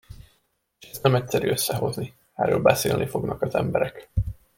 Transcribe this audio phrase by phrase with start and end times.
[0.79, 2.13] És ezt nem egyszerű összehozni.
[2.35, 4.09] Erről beszélni fognak az emberek.